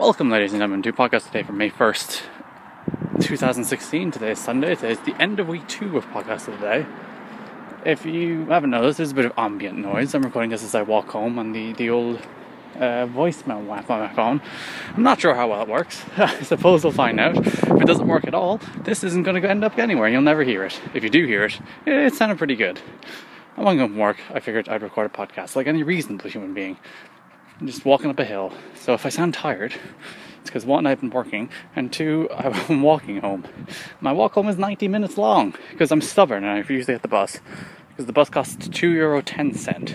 Welcome, 0.00 0.30
ladies 0.30 0.52
and 0.54 0.60
gentlemen, 0.60 0.82
to 0.84 0.94
podcast 0.94 1.28
a 1.28 1.30
day 1.30 1.42
from 1.42 1.58
May 1.58 1.68
1st, 1.68 2.22
2016. 3.20 4.10
Today 4.12 4.30
is 4.30 4.38
Sunday. 4.38 4.74
Today 4.74 4.92
is 4.92 5.00
the 5.00 5.14
end 5.20 5.38
of 5.38 5.46
week 5.46 5.68
two 5.68 5.98
of 5.98 6.06
podcast 6.06 6.48
of 6.48 6.58
the 6.58 6.66
day. 6.66 6.86
If 7.84 8.06
you 8.06 8.46
haven't 8.46 8.70
noticed, 8.70 8.96
there's 8.96 9.10
a 9.10 9.14
bit 9.14 9.26
of 9.26 9.34
ambient 9.36 9.76
noise. 9.76 10.14
I'm 10.14 10.22
recording 10.22 10.48
this 10.48 10.64
as 10.64 10.74
I 10.74 10.80
walk 10.80 11.10
home 11.10 11.38
on 11.38 11.52
the, 11.52 11.74
the 11.74 11.90
old 11.90 12.16
uh, 12.76 13.08
voicemail 13.08 13.70
app 13.76 13.90
on 13.90 14.00
my 14.00 14.08
phone. 14.14 14.40
I'm 14.96 15.02
not 15.02 15.20
sure 15.20 15.34
how 15.34 15.50
well 15.50 15.60
it 15.60 15.68
works. 15.68 16.02
I 16.16 16.44
suppose 16.44 16.82
we'll 16.82 16.94
find 16.94 17.20
out. 17.20 17.36
If 17.36 17.62
it 17.70 17.86
doesn't 17.86 18.08
work 18.08 18.26
at 18.26 18.32
all, 18.32 18.58
this 18.84 19.04
isn't 19.04 19.24
going 19.24 19.42
to 19.42 19.50
end 19.50 19.64
up 19.64 19.76
anywhere. 19.76 20.08
You'll 20.08 20.22
never 20.22 20.44
hear 20.44 20.64
it. 20.64 20.80
If 20.94 21.04
you 21.04 21.10
do 21.10 21.26
hear 21.26 21.44
it, 21.44 21.60
it 21.84 22.14
sounded 22.14 22.38
pretty 22.38 22.56
good. 22.56 22.80
I'm 23.58 23.64
going 23.64 23.78
from 23.80 23.98
work. 23.98 24.16
I 24.32 24.40
figured 24.40 24.66
I'd 24.66 24.80
record 24.80 25.04
a 25.04 25.14
podcast 25.14 25.56
like 25.56 25.66
any 25.66 25.82
reasonable 25.82 26.30
human 26.30 26.54
being. 26.54 26.78
I'm 27.60 27.66
just 27.66 27.84
walking 27.84 28.08
up 28.08 28.18
a 28.18 28.24
hill. 28.24 28.52
So 28.74 28.94
if 28.94 29.04
I 29.04 29.10
sound 29.10 29.34
tired, 29.34 29.74
it's 30.40 30.48
because 30.48 30.64
one, 30.64 30.86
I've 30.86 31.00
been 31.00 31.10
working, 31.10 31.50
and 31.76 31.92
two, 31.92 32.26
I'm 32.34 32.80
walking 32.80 33.20
home. 33.20 33.46
My 34.00 34.12
walk 34.12 34.32
home 34.32 34.48
is 34.48 34.56
90 34.56 34.88
minutes 34.88 35.18
long 35.18 35.54
because 35.70 35.92
I'm 35.92 36.00
stubborn 36.00 36.42
and 36.42 36.58
I 36.58 36.62
to 36.62 36.84
get 36.84 37.02
the 37.02 37.08
bus. 37.08 37.40
Because 37.90 38.06
the 38.06 38.14
bus 38.14 38.30
costs 38.30 38.66
two 38.68 38.92
euro 38.92 39.20
ten 39.20 39.52
cent 39.52 39.94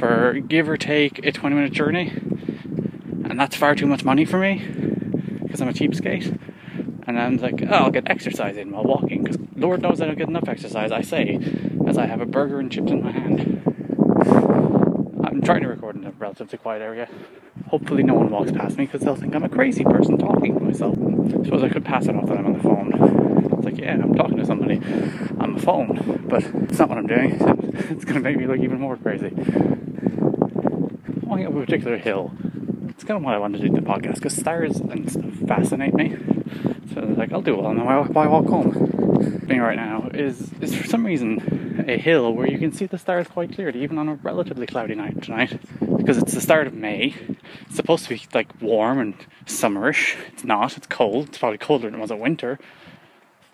for 0.00 0.40
give 0.40 0.68
or 0.68 0.76
take 0.76 1.24
a 1.24 1.30
20 1.30 1.54
minute 1.54 1.72
journey, 1.72 2.08
and 2.08 3.38
that's 3.38 3.54
far 3.54 3.76
too 3.76 3.86
much 3.86 4.04
money 4.04 4.24
for 4.24 4.38
me 4.38 4.58
because 5.44 5.60
I'm 5.60 5.68
a 5.68 5.72
cheapskate. 5.72 6.36
And 7.06 7.20
I'm 7.20 7.36
like, 7.36 7.62
oh, 7.62 7.74
I'll 7.74 7.90
get 7.90 8.08
exercise 8.10 8.56
in 8.56 8.72
while 8.72 8.84
walking 8.84 9.22
because 9.22 9.38
Lord 9.54 9.82
knows 9.82 10.00
I 10.00 10.06
don't 10.06 10.18
get 10.18 10.28
enough 10.28 10.48
exercise. 10.48 10.90
I 10.90 11.02
say, 11.02 11.38
as 11.86 11.96
I 11.96 12.06
have 12.06 12.20
a 12.20 12.26
burger 12.26 12.58
and 12.58 12.72
chips 12.72 12.90
in 12.90 13.04
my 13.04 13.12
hand. 13.12 13.61
Record 15.92 16.04
in 16.04 16.08
a 16.08 16.12
relatively 16.12 16.58
quiet 16.58 16.80
area. 16.80 17.08
Hopefully, 17.68 18.02
no 18.02 18.14
one 18.14 18.30
walks 18.30 18.50
past 18.52 18.78
me 18.78 18.86
because 18.86 19.02
they'll 19.02 19.16
think 19.16 19.34
I'm 19.34 19.44
a 19.44 19.48
crazy 19.48 19.84
person 19.84 20.16
talking 20.16 20.54
to 20.54 20.60
myself. 20.60 20.96
I 20.96 21.44
suppose 21.44 21.62
I 21.62 21.68
could 21.68 21.84
pass 21.84 22.06
it 22.06 22.16
off 22.16 22.28
that 22.28 22.38
I'm 22.38 22.46
on 22.46 22.52
the 22.54 22.60
phone. 22.60 23.52
It's 23.56 23.64
like, 23.64 23.78
yeah, 23.78 23.92
I'm 23.92 24.14
talking 24.14 24.38
to 24.38 24.46
somebody 24.46 24.76
on 25.38 25.54
the 25.54 25.60
phone, 25.60 26.26
but 26.28 26.44
it's 26.44 26.78
not 26.78 26.88
what 26.88 26.98
I'm 26.98 27.06
doing. 27.06 27.38
It's 27.92 28.04
going 28.04 28.14
to 28.14 28.20
make 28.20 28.36
me 28.36 28.46
look 28.46 28.60
even 28.60 28.80
more 28.80 28.96
crazy. 28.96 29.30
Walking 31.22 31.46
up 31.46 31.54
a 31.54 31.60
particular 31.60 31.98
hill. 31.98 32.32
It's 32.88 33.04
kind 33.04 33.18
of 33.18 33.22
what 33.22 33.34
I 33.34 33.38
wanted 33.38 33.60
to 33.60 33.68
do 33.68 33.74
the 33.74 33.82
podcast 33.82 34.14
because 34.14 34.34
stars 34.34 34.76
and 34.76 35.10
stuff 35.10 35.34
fascinate 35.46 35.94
me. 35.94 36.16
So 36.94 37.00
like, 37.00 37.32
I'll 37.32 37.42
do 37.42 37.54
it 37.54 37.62
while 37.62 38.18
I 38.18 38.26
walk 38.26 38.46
home. 38.46 38.91
Being 39.46 39.60
right 39.60 39.76
now 39.76 40.08
is 40.12 40.52
is 40.60 40.74
for 40.74 40.86
some 40.86 41.06
reason 41.06 41.84
a 41.88 41.96
hill 41.96 42.32
where 42.32 42.46
you 42.46 42.58
can 42.58 42.72
see 42.72 42.86
the 42.86 42.98
stars 42.98 43.28
quite 43.28 43.52
clearly, 43.52 43.82
even 43.82 43.98
on 43.98 44.08
a 44.08 44.14
relatively 44.14 44.66
cloudy 44.66 44.94
night 44.94 45.22
tonight, 45.22 45.60
because 45.96 46.18
it's 46.18 46.34
the 46.34 46.40
start 46.40 46.66
of 46.66 46.74
May. 46.74 47.14
It's 47.62 47.76
supposed 47.76 48.04
to 48.04 48.10
be 48.10 48.20
like 48.34 48.60
warm 48.60 48.98
and 48.98 49.14
summerish. 49.46 50.16
It's 50.28 50.44
not. 50.44 50.76
It's 50.76 50.86
cold. 50.86 51.28
It's 51.28 51.38
probably 51.38 51.58
colder 51.58 51.88
than 51.88 51.98
it 51.98 52.02
was 52.02 52.10
in 52.10 52.18
winter. 52.18 52.58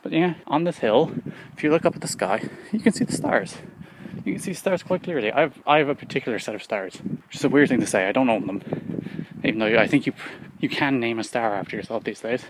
But 0.03 0.13
yeah, 0.13 0.35
on 0.47 0.65
this 0.65 0.79
hill, 0.79 1.13
if 1.57 1.63
you 1.63 1.71
look 1.71 1.85
up 1.85 1.95
at 1.95 2.01
the 2.01 2.09
sky, 2.09 2.49
you 2.73 2.81
can 2.81 2.93
see 2.93 3.05
the 3.05 3.13
stars. 3.13 3.59
You 4.25 4.35
can 4.35 4.43
see 4.43 4.55
stars 4.55 4.83
quite 4.83 5.03
clearly. 5.03 5.31
I've 5.33 5.61
I 5.67 5.79
have 5.79 5.89
a 5.89 5.95
particular 5.95 6.39
set 6.39 6.55
of 6.55 6.63
stars, 6.63 6.97
which 7.27 7.37
is 7.37 7.45
a 7.45 7.49
weird 7.49 7.69
thing 7.69 7.81
to 7.81 7.87
say. 7.87 8.09
I 8.09 8.13
don't 8.13 8.31
own 8.31 8.47
them, 8.47 8.63
even 9.45 9.59
though 9.59 9.79
I 9.79 9.87
think 9.87 10.07
you 10.07 10.13
you 10.61 10.69
can 10.69 10.99
name 11.01 11.19
a 11.19 11.25
star 11.25 11.55
after 11.55 11.77
yourself 11.77 12.05
these 12.05 12.21
days. 12.21 12.45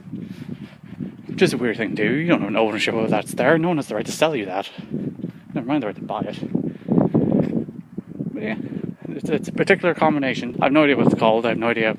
Which 1.38 1.44
is 1.44 1.52
a 1.52 1.56
weird 1.56 1.76
thing 1.76 1.94
to 1.94 1.94
do. 1.94 2.14
You 2.14 2.26
don't 2.26 2.40
have 2.40 2.48
an 2.48 2.56
ownership 2.56 2.96
of 2.96 3.10
that 3.10 3.28
star. 3.28 3.58
No 3.58 3.68
one 3.68 3.76
has 3.76 3.86
the 3.86 3.94
right 3.94 4.04
to 4.04 4.10
sell 4.10 4.34
you 4.34 4.46
that. 4.46 4.68
Never 5.54 5.68
mind 5.68 5.84
the 5.84 5.86
right 5.86 5.94
to 5.94 6.02
buy 6.02 6.22
it. 6.22 6.36
But 8.34 8.42
yeah, 8.42 8.56
it's, 9.08 9.28
it's, 9.28 9.48
a 9.48 9.52
particular 9.52 9.94
combination. 9.94 10.56
I've 10.60 10.72
no 10.72 10.82
idea 10.82 10.96
what 10.96 11.06
it's 11.06 11.14
called. 11.14 11.46
I 11.46 11.50
have 11.50 11.58
no 11.58 11.68
idea 11.68 11.92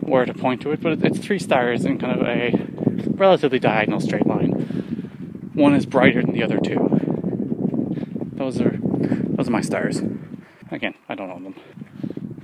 where 0.00 0.26
to 0.26 0.34
point 0.34 0.60
to 0.60 0.72
it, 0.72 0.82
but 0.82 1.02
it's 1.02 1.18
three 1.18 1.38
stars 1.38 1.86
in 1.86 1.96
kind 1.96 2.20
of 2.20 2.28
a 2.28 2.52
relatively 3.12 3.58
diagonal 3.58 3.98
straight 3.98 4.26
line. 4.26 4.50
One 5.54 5.74
is 5.74 5.86
brighter 5.86 6.20
than 6.20 6.34
the 6.34 6.42
other 6.42 6.58
two. 6.58 6.76
Those 8.34 8.60
are 8.60 8.78
those 8.78 9.48
are 9.48 9.52
my 9.52 9.62
stars. 9.62 10.02
Again, 10.70 10.92
I 11.08 11.14
don't 11.14 11.30
own 11.30 11.44
them. 11.44 11.54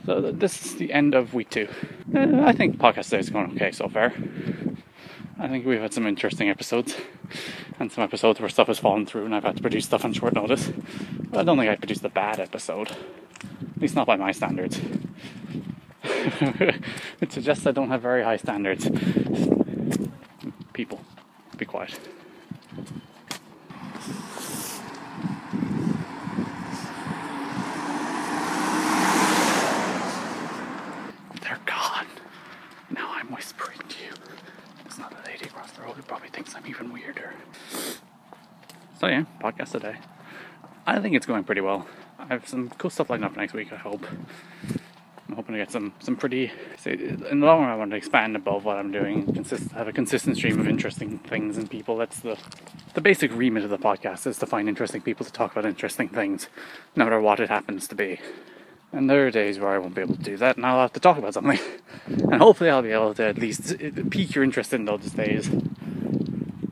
So 0.07 0.33
this 0.33 0.65
is 0.65 0.77
the 0.77 0.95
end 0.95 1.15
of 1.15 1.35
week 1.35 1.51
two. 1.51 1.69
Uh, 2.15 2.41
I 2.41 2.53
think 2.53 2.79
podcast 2.79 3.13
is 3.19 3.29
going 3.29 3.53
okay 3.53 3.71
so 3.71 3.91
far. 3.91 4.15
I 5.41 5.47
think 5.47 5.65
we've 5.65 5.81
had 5.81 5.95
some 5.95 6.07
interesting 6.07 6.49
episodes 6.49 6.97
and 7.79 7.93
some 7.93 8.03
episodes 8.03 8.41
where 8.41 8.49
stuff 8.49 8.67
has 8.67 8.79
fallen 8.81 9.07
through 9.07 9.25
and 9.25 9.35
I've 9.35 9.45
had 9.45 9.57
to 9.57 9.63
produce 9.63 9.85
stuff 9.85 10.05
on 10.05 10.13
short 10.13 10.35
notice. 10.35 10.71
But 11.31 11.41
I 11.41 11.43
don't 11.45 11.57
think 11.57 11.71
I 11.71 11.77
produced 11.77 12.05
a 12.05 12.09
bad 12.09 12.41
episode, 12.41 12.91
at 12.91 13.81
least 13.81 13.95
not 13.95 14.07
by 14.07 14.17
my 14.17 14.33
standards. 14.33 14.81
it 16.03 17.31
suggests 17.31 17.67
I 17.67 17.71
don't 17.71 17.89
have 17.89 18.03
very 18.03 18.25
high 18.25 18.37
standards. 18.37 18.89
People, 20.73 21.01
be 21.57 21.65
quiet. 21.65 21.99
They're 31.43 31.61
gone. 31.65 32.07
Now 32.91 33.11
I'm 33.13 33.33
whispering 33.33 33.79
to 33.89 34.05
you. 34.05 34.13
It's 34.87 34.99
not 34.99 35.13
a 35.13 35.27
lady 35.31 35.45
across 35.45 35.71
the 35.73 35.83
road 35.83 35.97
who 35.97 35.98
probably 36.09 36.29
thinks 36.31 36.55
I'm 36.57 36.67
even 36.67 36.93
weirder. 36.93 37.35
So 38.99 39.07
yeah, 39.07 39.25
podcast 39.41 39.75
a 39.75 39.81
day. 39.81 39.97
I 40.87 40.99
think 41.01 41.15
it's 41.15 41.27
going 41.27 41.45
pretty 41.45 41.61
well. 41.61 41.87
I 42.19 42.27
have 42.27 42.49
some 42.49 42.71
cool 42.71 42.91
stuff 42.91 43.11
lined 43.11 43.25
up 43.25 43.37
next 43.37 43.53
week. 43.53 43.73
I 43.73 43.77
hope. 43.77 44.05
I'm 45.29 45.37
hoping 45.37 45.53
to 45.53 45.59
get 45.59 45.71
some 45.71 45.93
some 46.01 46.17
pretty. 46.17 46.51
In 46.87 47.41
the 47.41 47.47
long 47.47 47.61
run, 47.61 47.69
I 47.69 47.77
want 47.77 47.91
to 47.91 47.97
expand 47.97 48.35
above 48.35 48.65
what 48.65 48.79
I'm 48.79 48.91
doing. 48.91 49.33
Consist, 49.33 49.71
have 49.73 49.87
a 49.87 49.93
consistent 49.93 50.37
stream 50.37 50.59
of 50.59 50.67
interesting 50.67 51.19
things 51.19 51.59
and 51.59 51.71
people. 51.71 51.97
That's 51.97 52.21
the 52.21 52.39
the 52.95 53.03
basic 53.03 53.33
remit 53.35 53.63
of 53.65 53.71
the 53.71 53.79
podcast 53.79 54.27
is 54.27 54.39
to 54.39 54.47
find 54.47 54.69
interesting 54.69 55.03
people 55.03 55.27
to 55.27 55.33
talk 55.33 55.53
about 55.53 55.67
interesting 55.67 56.09
things, 56.09 56.49
no 56.97 57.05
matter 57.05 57.21
what 57.21 57.39
it 57.39 57.51
happens 57.51 57.87
to 57.89 57.95
be. 57.95 58.19
And 58.91 59.11
there 59.11 59.27
are 59.27 59.31
days 59.31 59.59
where 59.59 59.71
I 59.71 59.79
won't 59.79 59.95
be 59.95 60.01
able 60.01 60.17
to 60.17 60.23
do 60.23 60.39
that, 60.39 60.57
and 60.57 60.65
I'll 60.65 60.81
have 60.81 60.95
to 60.95 61.01
talk 61.01 61.19
about 61.19 61.35
something. 61.35 61.61
And 62.09 62.41
hopefully, 62.41 62.71
I'll 62.71 62.81
be 62.81 62.93
able 62.93 63.13
to 63.15 63.25
at 63.25 63.37
least 63.37 63.77
eh, 63.79 63.91
pique 64.09 64.35
your 64.35 64.43
interest 64.43 64.73
in 64.73 64.87
those 64.87 65.11
days 65.11 65.51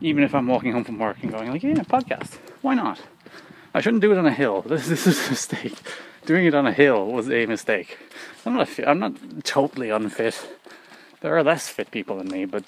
even 0.07 0.23
if 0.23 0.33
I'm 0.33 0.47
walking 0.47 0.71
home 0.71 0.83
from 0.83 0.99
work 0.99 1.17
and 1.21 1.31
going 1.31 1.51
like, 1.51 1.63
yeah, 1.63 1.73
podcast, 1.75 2.37
why 2.61 2.73
not? 2.75 2.99
I 3.73 3.81
shouldn't 3.81 4.01
do 4.01 4.11
it 4.11 4.17
on 4.17 4.25
a 4.25 4.31
hill. 4.31 4.61
This, 4.61 4.87
this 4.89 5.05
is 5.05 5.27
a 5.27 5.29
mistake. 5.31 5.75
Doing 6.25 6.45
it 6.45 6.55
on 6.55 6.65
a 6.65 6.73
hill 6.73 7.07
was 7.07 7.29
a 7.29 7.45
mistake. 7.45 7.97
I'm 8.45 8.55
not. 8.55 8.69
I'm 8.85 8.99
not 8.99 9.43
totally 9.43 9.89
unfit. 9.89 10.47
There 11.21 11.37
are 11.37 11.43
less 11.43 11.69
fit 11.69 11.91
people 11.91 12.17
than 12.17 12.27
me, 12.27 12.45
but 12.45 12.63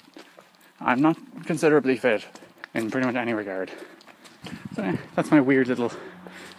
I'm 0.80 1.00
not 1.00 1.16
considerably 1.46 1.96
fit 1.96 2.24
in 2.74 2.90
pretty 2.90 3.06
much 3.06 3.16
any 3.16 3.34
regard. 3.34 3.70
So 4.74 4.82
yeah, 4.82 4.96
that's 5.14 5.30
my 5.30 5.40
weird 5.40 5.68
little 5.68 5.92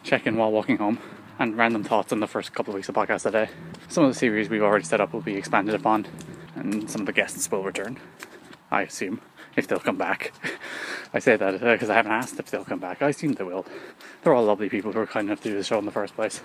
check-in 0.04 0.38
while 0.38 0.52
walking 0.52 0.78
home 0.78 1.00
and 1.40 1.58
random 1.58 1.84
thoughts 1.84 2.12
on 2.12 2.20
the 2.20 2.28
first 2.28 2.54
couple 2.54 2.72
of 2.72 2.76
weeks 2.76 2.90
of 2.90 2.96
podcast 2.96 3.26
a 3.26 3.32
day. 3.32 3.50
Some 3.88 4.04
of 4.04 4.12
the 4.12 4.20
series 4.20 4.50
we've 4.50 4.62
already 4.62 4.86
set 4.86 5.02
up 5.02 5.14
will 5.14 5.22
be 5.22 5.36
expanded 5.36 5.74
upon, 5.76 6.08
and 6.56 6.90
some 6.90 7.02
of 7.02 7.08
the 7.08 7.14
guests 7.14 7.50
will 7.50 7.64
return. 7.64 8.00
I 8.70 8.84
assume 8.84 9.22
if 9.56 9.68
they'll 9.68 9.80
come 9.80 9.98
back. 9.98 10.34
I 11.14 11.20
say 11.20 11.36
that 11.36 11.60
because 11.60 11.90
uh, 11.90 11.94
I 11.94 11.96
haven't 11.96 12.12
asked 12.12 12.40
if 12.40 12.50
they'll 12.50 12.66
come 12.66 12.80
back. 12.80 13.02
I 13.02 13.10
assume 13.10 13.34
they 13.34 13.44
will. 13.44 13.66
They're 14.24 14.34
all 14.34 14.46
lovely 14.46 14.70
people 14.70 14.92
who 14.92 15.00
are 15.00 15.08
kind 15.08 15.28
enough 15.28 15.42
to 15.42 15.50
do 15.50 15.58
the 15.58 15.64
show 15.64 15.78
in 15.80 15.86
the 15.86 15.92
first 15.92 16.16
place. 16.16 16.42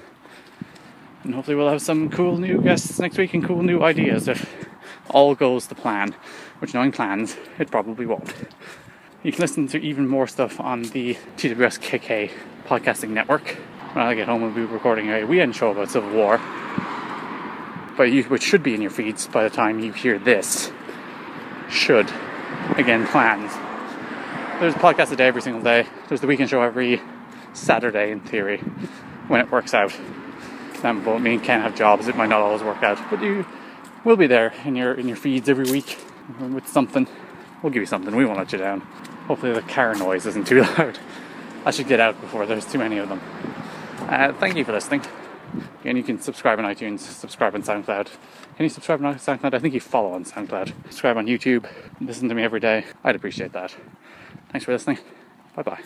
And 1.23 1.35
hopefully, 1.35 1.57
we'll 1.57 1.71
have 1.71 1.83
some 1.83 2.09
cool 2.09 2.37
new 2.39 2.61
guests 2.61 2.99
next 2.99 3.19
week 3.19 3.35
and 3.35 3.45
cool 3.45 3.63
new 3.63 3.83
ideas 3.83 4.29
if 4.29 4.67
all 5.11 5.35
goes 5.35 5.67
to 5.69 5.75
plan. 5.75 6.15
Which, 6.59 6.73
knowing 6.73 6.93
plans, 6.93 7.37
it 7.59 7.71
probably 7.71 8.07
won't. 8.07 8.33
You 9.23 9.33
can 9.33 9.41
listen 9.41 9.67
to 9.69 9.79
even 9.79 10.07
more 10.07 10.27
stuff 10.27 10.61
on 10.61 10.83
the 10.83 11.15
TWS 11.37 11.81
KK 11.81 12.31
podcasting 12.67 13.11
network. 13.11 13.57
When 13.93 14.05
I 14.05 14.15
get 14.15 14.29
home, 14.29 14.43
we'll 14.43 14.53
be 14.53 14.63
recording 14.63 15.09
a 15.09 15.25
weekend 15.25 15.57
show 15.57 15.71
about 15.71 15.91
Civil 15.91 16.11
War, 16.11 16.41
but 17.97 18.05
you, 18.05 18.23
which 18.25 18.43
should 18.43 18.63
be 18.63 18.75
in 18.75 18.83
your 18.83 18.91
feeds 18.91 19.27
by 19.27 19.43
the 19.43 19.51
time 19.51 19.81
you 19.81 19.93
hear 19.93 20.19
this. 20.19 20.71
Should 21.71 22.09
again 22.77 23.07
plans. 23.07 23.53
There's 24.61 24.75
a 24.75 24.79
podcast 24.79 25.13
a 25.13 25.17
day 25.17 25.27
every 25.27 25.43
single 25.43 25.63
day. 25.63 25.87
There's 26.09 26.21
the 26.21 26.27
weekend 26.27 26.51
show 26.51 26.63
every 26.63 27.01
Saturday 27.53 28.11
in 28.11 28.21
theory, 28.21 28.59
when 29.29 29.41
it 29.41 29.51
works 29.51 29.75
out. 29.75 29.95
Um, 30.83 31.03
but 31.05 31.19
me 31.21 31.35
and 31.35 31.43
Ken 31.43 31.61
have 31.61 31.75
jobs; 31.75 32.09
it 32.09 32.17
might 32.17 32.29
not 32.29 32.41
always 32.41 32.63
work 32.63 32.83
out, 32.83 32.99
but 33.11 33.23
you 33.23 33.47
will 34.05 34.17
be 34.17 34.27
there 34.27 34.53
in 34.65 34.77
your 34.77 34.95
in 34.95 35.09
your 35.09 35.17
feeds 35.17 35.49
every 35.49 35.71
week 35.71 35.99
with 36.39 36.69
something. 36.69 37.07
We'll 37.63 37.73
give 37.73 37.83
you 37.83 37.87
something. 37.87 38.15
We 38.15 38.25
won't 38.25 38.39
let 38.39 38.53
you 38.53 38.59
down. 38.59 38.81
Hopefully, 39.27 39.53
the 39.53 39.63
car 39.63 39.95
noise 39.95 40.27
isn't 40.27 40.47
too 40.47 40.63
loud. 40.79 40.99
I 41.65 41.71
should 41.71 41.89
get 41.89 41.99
out 41.99 42.21
before 42.21 42.47
there's 42.47 42.65
too 42.65 42.79
many 42.79 42.99
of 42.99 43.09
them. 43.09 43.21
Uh, 44.01 44.33
thank 44.35 44.57
you 44.57 44.65
for 44.65 44.73
listening. 44.73 45.03
Again, 45.81 45.97
you 45.97 46.03
can 46.03 46.21
subscribe 46.21 46.59
on 46.59 46.65
iTunes, 46.65 47.01
subscribe 47.01 47.55
on 47.55 47.63
SoundCloud. 47.63 48.07
Can 48.57 48.65
you 48.65 48.69
subscribe 48.69 49.05
on 49.05 49.15
SoundCloud? 49.15 49.55
I 49.55 49.59
think 49.59 49.75
you 49.75 49.81
follow 49.81 50.13
on 50.13 50.25
SoundCloud. 50.25 50.73
Subscribe 50.85 51.17
on 51.17 51.27
YouTube. 51.27 51.67
Listen 52.01 52.29
to 52.29 52.35
me 52.35 52.43
every 52.43 52.61
day. 52.61 52.85
I'd 53.05 53.17
appreciate 53.17 53.53
that. 53.53 53.77
Thanks 54.51 54.65
for 54.65 54.73
listening. 54.73 54.99
Bye 55.55 55.63
bye. 55.63 55.81